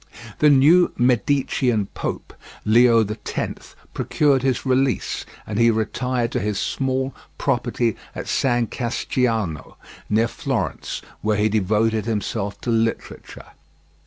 [0.39, 2.33] The new Medicean pope,
[2.65, 9.75] Leo X, procured his release, and he retired to his small property at San Casciano,
[10.09, 13.45] near Florence, where he devoted himself to literature.